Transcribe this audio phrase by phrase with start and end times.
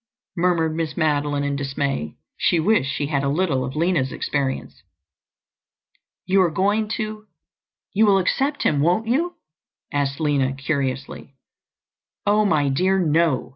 [0.35, 2.15] murmured Miss Madeline in dismay.
[2.35, 4.81] She wished she had a little of Lina's experience.
[6.25, 9.35] "You are going to—you will accept him, won't you?"
[9.93, 11.35] asked Lina curiously.
[12.25, 13.49] "Oh, my dear, no!"